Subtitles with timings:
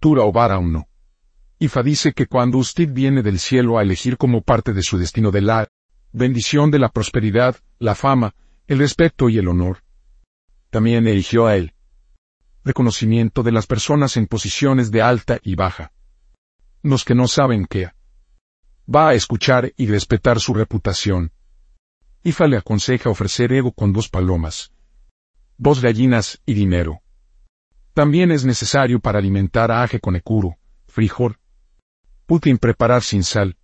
[0.00, 0.88] estructura o vara no.
[1.58, 5.30] Ifa dice que cuando usted viene del cielo a elegir como parte de su destino
[5.30, 5.68] de la
[6.10, 8.34] bendición de la prosperidad, la fama,
[8.66, 9.82] el respeto y el honor,
[10.70, 11.74] también eligió a él.
[12.64, 15.92] Reconocimiento de las personas en posiciones de alta y baja.
[16.82, 17.90] Los que no saben qué.
[18.88, 21.32] Va a escuchar y respetar su reputación.
[22.22, 24.72] Ifa le aconseja ofrecer ego con dos palomas,
[25.58, 27.02] dos gallinas y dinero.
[28.00, 30.56] También es necesario para alimentar a Aje con ecuro,
[30.86, 31.36] frijol,
[32.24, 33.58] putin preparar sin sal,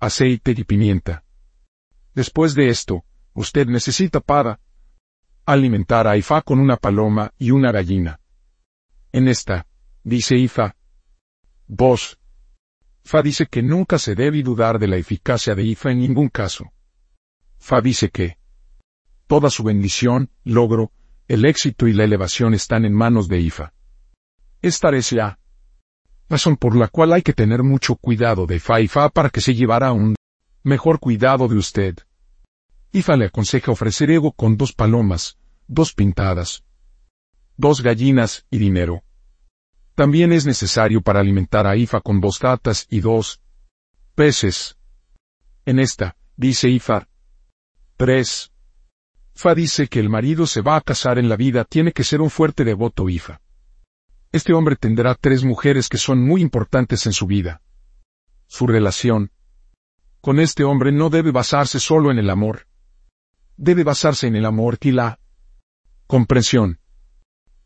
[0.00, 1.22] aceite y pimienta.
[2.12, 4.58] Después de esto, usted necesita para
[5.44, 8.18] alimentar a Ifa con una paloma y una gallina.
[9.12, 9.68] En esta,
[10.02, 10.74] dice Ifa,
[11.68, 12.18] vos.
[13.04, 16.72] Fa dice que nunca se debe dudar de la eficacia de Ifa en ningún caso.
[17.56, 18.36] Fa dice que
[19.28, 20.90] toda su bendición, logro,
[21.28, 23.75] el éxito y la elevación están en manos de Ifa.
[24.62, 25.38] Esta es la
[26.28, 29.40] razón por la cual hay que tener mucho cuidado de Fa y Fa para que
[29.40, 30.16] se llevara un
[30.62, 31.96] mejor cuidado de usted.
[32.92, 36.64] Ifa le aconseja ofrecer ego con dos palomas, dos pintadas,
[37.56, 39.04] dos gallinas y dinero.
[39.94, 43.40] También es necesario para alimentar a Ifa con dos gatas y dos
[44.14, 44.76] peces.
[45.64, 47.08] En esta, dice Ifa.
[47.96, 48.52] 3.
[49.34, 52.20] Fa dice que el marido se va a casar en la vida tiene que ser
[52.20, 53.40] un fuerte devoto Ifa.
[54.36, 57.62] Este hombre tendrá tres mujeres que son muy importantes en su vida.
[58.46, 59.30] Su relación
[60.20, 62.66] con este hombre no debe basarse solo en el amor.
[63.56, 65.18] Debe basarse en el amor y la
[66.06, 66.80] comprensión.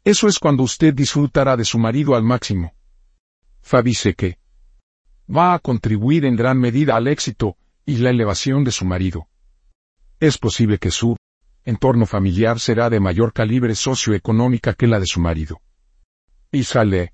[0.04, 2.72] Eso es cuando usted disfrutará de su marido al máximo.
[3.62, 4.38] Fa dice que
[5.28, 9.26] va a contribuir en gran medida al éxito y la elevación de su marido.
[10.20, 11.16] Es posible que su
[11.64, 15.60] entorno familiar será de mayor calibre socioeconómica que la de su marido.
[16.52, 17.12] Y sale.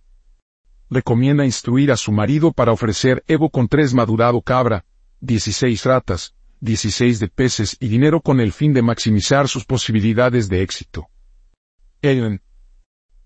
[0.88, 4.86] Recomienda instruir a su marido para ofrecer Evo con tres madurado cabra,
[5.20, 10.62] 16 ratas, 16 de peces y dinero con el fin de maximizar sus posibilidades de
[10.62, 11.08] éxito.
[12.00, 12.40] Ellen.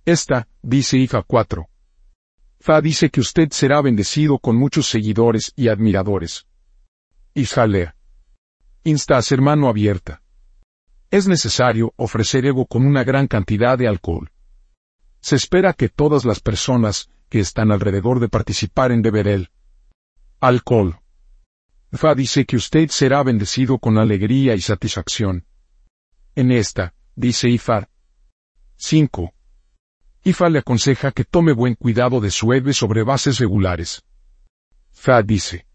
[0.05, 1.69] Esta, dice IFA 4.
[2.59, 6.47] Fa dice que usted será bendecido con muchos seguidores y admiradores.
[7.35, 7.95] Ishalea.
[8.83, 10.23] Insta a ser mano abierta.
[11.11, 14.31] Es necesario ofrecer ego con una gran cantidad de alcohol.
[15.21, 19.51] Se espera que todas las personas que están alrededor de participar en beber el
[20.41, 20.99] alcohol.
[21.93, 25.45] Fa dice que usted será bendecido con alegría y satisfacción.
[26.35, 27.89] En esta, dice Ifar.
[28.77, 29.33] 5.
[30.25, 34.03] Ifa le aconseja que tome buen cuidado de su eve sobre bases regulares.
[34.93, 35.67] Fa dice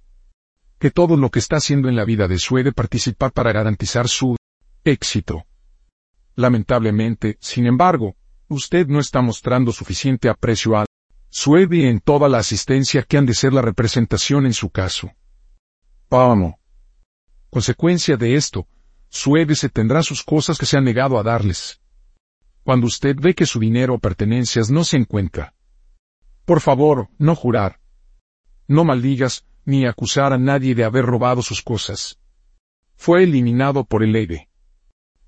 [0.80, 4.36] que todo lo que está haciendo en la vida de su participar para garantizar su
[4.84, 5.46] éxito.
[6.36, 8.16] Lamentablemente, sin embargo,
[8.48, 10.86] usted no está mostrando suficiente aprecio a
[11.30, 15.12] su en toda la asistencia que han de ser la representación en su caso.
[16.10, 16.56] Vamos.
[17.50, 18.68] Consecuencia de esto,
[19.10, 21.82] su se tendrá sus cosas que se han negado a darles.
[22.64, 25.54] Cuando usted ve que su dinero o pertenencias no se encuentra.
[26.46, 27.80] Por favor, no jurar.
[28.68, 32.20] No maldigas, ni acusar a nadie de haber robado sus cosas.
[32.96, 34.50] Fue eliminado por el Eve.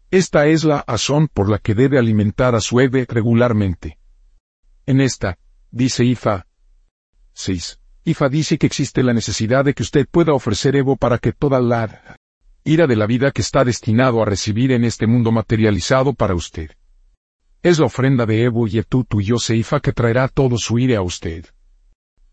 [0.10, 3.98] Esta es la razón por la que debe alimentar a su Eve regularmente.
[4.86, 5.38] En esta,
[5.70, 6.48] dice Ifa.
[7.34, 7.80] 6.
[8.06, 11.60] Ifa dice que existe la necesidad de que usted pueda ofrecer Evo para que toda
[11.60, 12.16] la
[12.64, 16.72] ira de la vida que está destinado a recibir en este mundo materializado para usted.
[17.62, 21.02] Es la ofrenda de Evo y Etutu y Ifa que traerá todo su ira a
[21.02, 21.48] usted.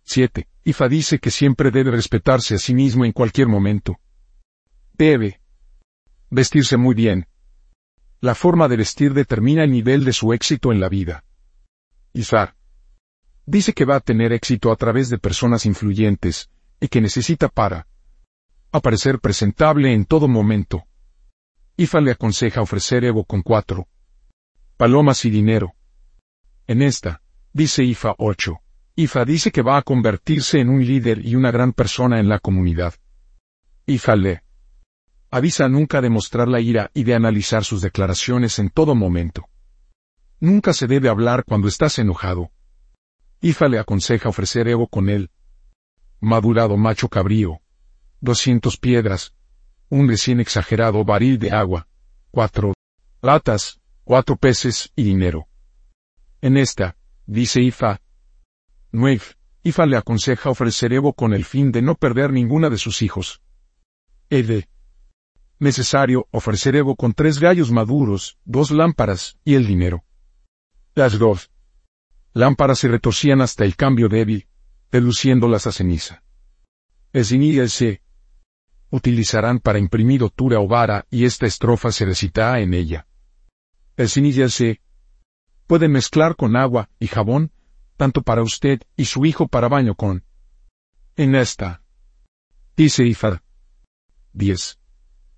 [0.04, 0.46] 7.
[0.62, 3.98] Ifa dice que siempre debe respetarse a sí mismo en cualquier momento.
[4.92, 5.40] Debe
[6.30, 7.26] vestirse muy bien.
[8.24, 11.24] La forma de vestir determina el nivel de su éxito en la vida.
[12.14, 12.54] Isar.
[13.44, 16.48] Dice que va a tener éxito a través de personas influyentes,
[16.80, 17.86] y que necesita para
[18.72, 20.84] aparecer presentable en todo momento.
[21.76, 23.88] Ifa le aconseja ofrecer Evo con cuatro
[24.78, 25.74] palomas y dinero.
[26.66, 27.20] En esta,
[27.52, 28.58] dice Ifa 8,
[28.96, 32.38] Ifa dice que va a convertirse en un líder y una gran persona en la
[32.38, 32.94] comunidad.
[33.84, 34.43] Ifa le
[35.34, 39.48] avisa nunca de mostrar la ira y de analizar sus declaraciones en todo momento.
[40.38, 42.50] Nunca se debe hablar cuando estás enojado,
[43.40, 45.31] Ifa le aconseja ofrecer Evo con él.
[46.19, 47.60] Madurado macho cabrío.
[48.20, 49.34] 200 piedras.
[49.90, 51.87] Un recién exagerado baril de agua.
[52.30, 52.72] Cuatro
[53.20, 55.46] latas, cuatro peces y dinero.
[56.40, 56.96] En esta,
[57.26, 58.00] dice Ifa.
[58.92, 59.20] 9.
[59.64, 63.42] Ifa le aconseja ofrecer Evo con el fin de no perder ninguna de sus hijos.
[64.30, 64.69] Ede.
[65.64, 70.05] Necesario ofrecer Evo con tres gallos maduros, dos lámparas y el dinero.
[70.94, 71.50] Las dos
[72.34, 74.46] Lámparas se retorcían hasta el cambio débil,
[74.93, 76.22] reduciéndolas a ceniza.
[77.14, 78.02] El se
[78.90, 83.06] utilizarán para imprimir otura o vara y esta estrofa se recita en ella.
[83.96, 84.82] El se
[85.66, 87.52] puede mezclar con agua y jabón,
[87.96, 90.25] tanto para usted y su hijo para baño con.
[91.16, 91.81] En esta.
[92.76, 93.43] Dice Ifa.
[94.34, 94.83] 10.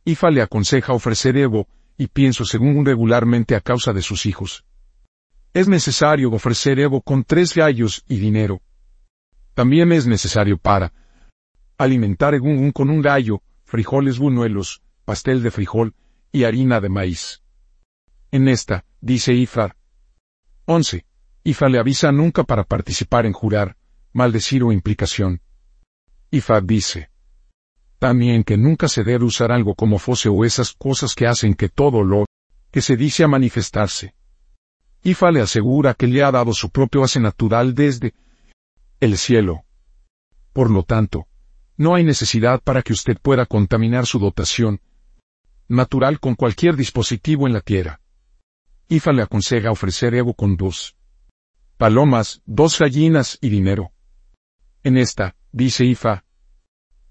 [0.09, 1.67] Ifa le aconseja ofrecer Evo,
[1.99, 4.65] y pienso según regularmente a causa de sus hijos.
[5.53, 8.63] Es necesario ofrecer Evo con tres gallos y dinero.
[9.55, 10.93] También es necesario para
[11.77, 15.93] alimentar Egun con un gallo, frijoles buñuelos, pastel de frijol
[16.31, 17.43] y harina de maíz.
[18.31, 19.77] En esta, dice Ifra.
[20.67, 21.05] 11.
[21.43, 23.77] Ifa le avisa nunca para participar en jurar,
[24.13, 25.41] maldecir o implicación.
[26.31, 27.11] Ifa dice.
[27.99, 31.69] También que nunca se debe usar algo como fose o esas cosas que hacen que
[31.69, 32.27] todo lo
[32.71, 34.15] que se dice a manifestarse.
[35.03, 38.15] Ifa le asegura que le ha dado su propio hace natural desde
[39.01, 39.65] el cielo.
[40.53, 41.27] Por lo tanto,
[41.77, 44.81] no hay necesidad para que usted pueda contaminar su dotación
[45.69, 48.01] natural con cualquier dispositivo en la tierra.
[48.89, 50.97] Ifa le aconseja ofrecer Evo con dos
[51.77, 53.93] palomas, dos gallinas y dinero.
[54.83, 56.25] En esta, dice Ifa.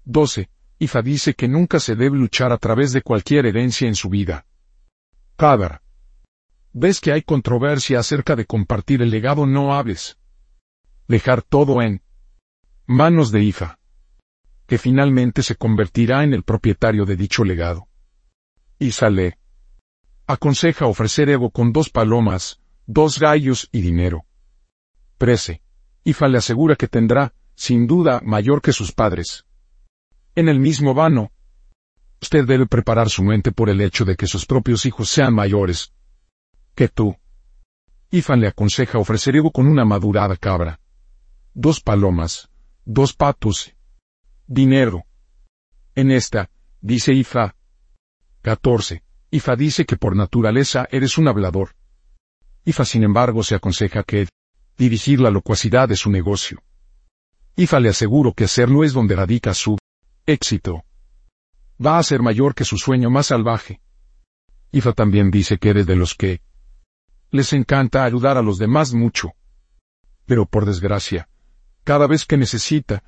[0.04, 0.48] 12.
[0.78, 4.46] Ifa dice que nunca se debe luchar a través de cualquier herencia en su vida.
[5.36, 5.82] Cada
[6.72, 10.18] ves que hay controversia acerca de compartir el legado no hables.
[11.08, 12.02] Dejar todo en
[12.84, 13.78] manos de Ifa.
[14.66, 17.88] Que finalmente se convertirá en el propietario de dicho legado.
[18.78, 19.38] Isa le
[20.26, 24.26] aconseja ofrecer Evo con dos palomas, dos gallos y dinero.
[25.16, 25.62] Prece.
[26.04, 29.45] Ifa le asegura que tendrá, sin duda, mayor que sus padres.
[30.36, 31.32] En el mismo vano.
[32.20, 35.94] Usted debe preparar su mente por el hecho de que sus propios hijos sean mayores
[36.74, 37.16] que tú.
[38.10, 40.78] Ifan le aconseja ofrecer Evo con una madurada cabra.
[41.54, 42.50] Dos palomas,
[42.84, 43.74] dos patos,
[44.46, 45.06] dinero.
[45.94, 46.50] En esta,
[46.82, 47.56] dice Ifa.
[48.42, 49.02] 14.
[49.30, 51.70] Ifa dice que por naturaleza eres un hablador.
[52.66, 54.28] Ifa sin embargo se aconseja que
[54.76, 56.62] dirigir la locuacidad de su negocio.
[57.56, 59.78] Ifa le aseguro que hacerlo es donde radica su
[60.26, 60.84] éxito.
[61.84, 63.80] Va a ser mayor que su sueño más salvaje.
[64.72, 66.40] Ifa también dice que eres de los que
[67.30, 69.32] les encanta ayudar a los demás mucho.
[70.26, 71.28] Pero por desgracia,
[71.84, 73.04] cada vez que necesita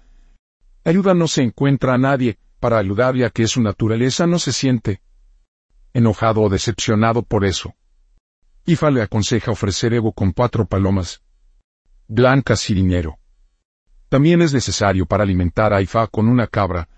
[0.85, 5.03] ayuda no se encuentra a nadie para ayudar ya que su naturaleza no se siente
[5.93, 7.75] enojado o decepcionado por eso.
[8.67, 11.23] Ifa le aconseja ofrecer Evo con cuatro palomas
[12.06, 13.19] blancas y dinero.
[14.09, 16.88] También es necesario para alimentar a Ifa con una cabra,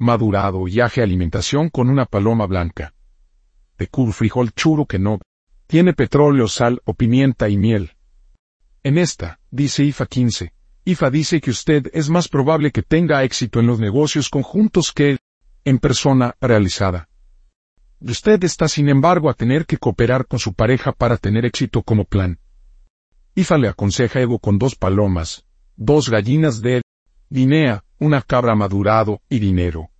[0.00, 2.94] madurado y aje alimentación con una paloma blanca.
[3.78, 5.20] De cur frijol churo que no
[5.66, 7.92] tiene petróleo, sal o pimienta y miel.
[8.82, 10.52] En esta, dice IFA 15,
[10.84, 15.18] IFA dice que usted es más probable que tenga éxito en los negocios conjuntos que
[15.64, 17.08] en persona realizada.
[18.00, 22.06] Usted está sin embargo a tener que cooperar con su pareja para tener éxito como
[22.06, 22.38] plan.
[23.34, 25.44] Ifa le aconseja Evo con dos palomas,
[25.76, 26.80] dos gallinas de
[27.28, 29.90] Guinea, una cabra madurado y dinero.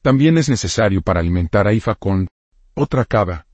[0.00, 2.28] También es necesario para alimentar a Ifa con
[2.74, 3.46] otra cabra.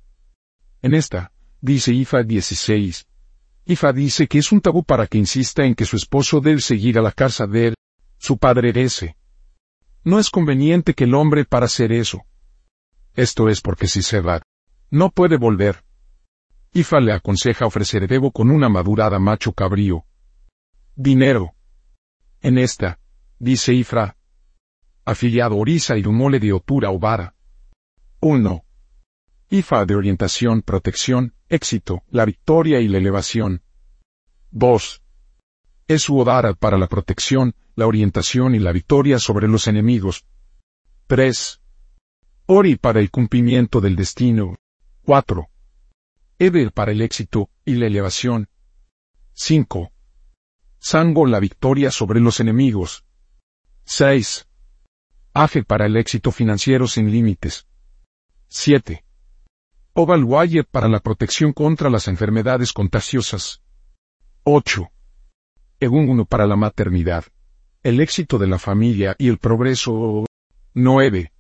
[0.83, 3.09] En esta, dice Ifa 16.
[3.65, 6.97] Ifa dice que es un tabú para que insista en que su esposo debe seguir
[6.99, 7.75] a la casa de él,
[8.19, 9.17] su padre herese.
[10.05, 12.25] No es conveniente que el hombre para hacer eso.
[13.15, 14.41] Esto es porque si se va,
[14.91, 15.83] no puede volver.
[16.73, 20.05] Ifa le aconseja ofrecer Evo con una madurada macho cabrío.
[20.95, 21.55] Dinero.
[22.43, 23.01] En esta,
[23.39, 24.17] dice Ifra.
[25.05, 27.35] Afiliado Orisa y Rumole de Otura o Vara.
[28.21, 28.65] 1.
[29.51, 33.63] Ifa de orientación, protección, éxito, la victoria y la elevación.
[34.51, 35.03] 2.
[35.89, 40.27] Es su Odara para la protección, la orientación y la victoria sobre los enemigos.
[41.07, 41.61] 3.
[42.47, 44.57] Ori para el cumplimiento del destino.
[45.05, 45.49] 4.
[46.39, 48.49] Eber para el éxito y la elevación.
[49.35, 49.93] 5.
[50.79, 53.06] Sango la victoria sobre los enemigos.
[53.89, 54.49] 6.
[55.33, 57.69] Aje para el éxito financiero sin límites.
[58.49, 59.05] 7.
[59.95, 63.63] Ovalwaye para la protección contra las enfermedades contagiosas.
[64.43, 64.91] 8.
[65.79, 67.27] Egunguno para la maternidad,
[67.85, 70.27] el éxito de la familia y el progreso.
[70.75, 71.33] 9.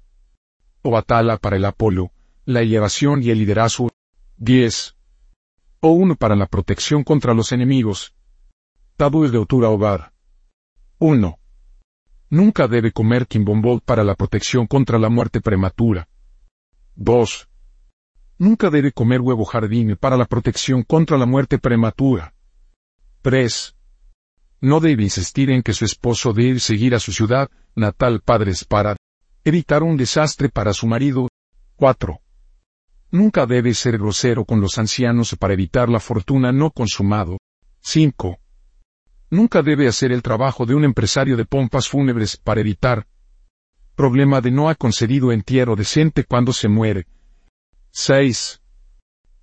[0.82, 2.12] Obatala para el Apolo,
[2.44, 3.90] la elevación y el liderazgo.
[4.36, 4.96] 10.
[5.80, 8.14] O uno para la protección contra los enemigos.
[8.96, 10.12] Tabúes de Otura Ovar.
[11.00, 11.40] 1.
[12.28, 16.08] Nunca debe comer quimbombol para la protección contra la muerte prematura.
[16.96, 17.48] 2.
[18.38, 22.34] Nunca debe comer huevo jardín para la protección contra la muerte prematura.
[23.22, 23.76] 3.
[24.60, 28.96] No debe insistir en que su esposo debe seguir a su ciudad natal padres para
[29.44, 31.28] evitar un desastre para su marido.
[31.76, 32.20] 4.
[33.12, 37.38] Nunca debe ser grosero con los ancianos para evitar la fortuna no consumado.
[37.82, 38.40] 5.
[39.30, 43.06] Nunca debe hacer el trabajo de un empresario de pompas fúnebres para evitar
[43.96, 47.06] problema de no ha concedido entierro decente cuando se muere.
[47.90, 48.60] 6.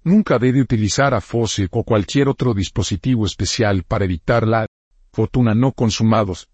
[0.04, 4.68] Nunca debe utilizar a FOSE o cualquier otro dispositivo especial para evitar la
[5.12, 6.48] fortuna no consumados.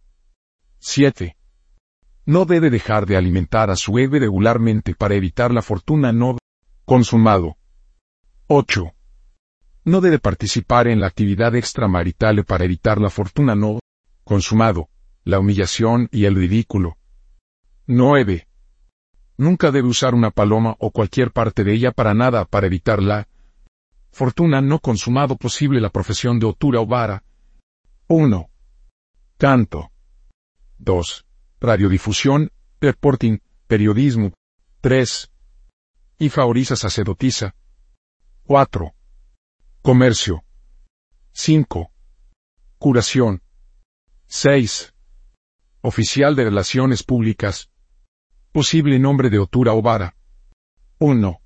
[0.80, 1.36] 7.
[2.26, 6.38] No debe dejar de alimentar a su bebé regularmente para evitar la fortuna no
[6.86, 7.58] consumado.
[8.48, 8.94] 8.
[9.86, 13.80] No debe participar en la actividad extramarital para evitar la fortuna no
[14.24, 14.90] consumado,
[15.24, 16.98] la humillación y el ridículo.
[17.88, 18.48] 9.
[19.38, 23.28] Nunca debe usar una paloma o cualquier parte de ella para nada para evitar la
[24.12, 27.24] fortuna no consumado posible la profesión de otura o vara.
[28.08, 28.50] 1.
[29.38, 29.92] Canto.
[30.80, 31.26] 2.
[31.62, 34.34] Radiodifusión, reporting, periodismo.
[34.82, 35.32] 3.
[36.20, 37.56] Y favoriza sacerdotisa.
[38.44, 38.94] 4.
[39.90, 40.44] Comercio.
[41.32, 41.90] 5.
[42.78, 43.42] Curación.
[44.28, 44.94] 6.
[45.82, 47.72] Oficial de Relaciones Públicas.
[48.52, 50.16] Posible nombre de Otura o Vara.
[51.00, 51.42] 1.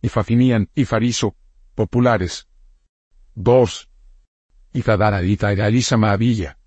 [0.00, 1.36] Ifafinian y Fariso,
[1.76, 2.48] populares.
[3.36, 3.88] 2.
[4.72, 6.58] Ifadara Ita Maavilla.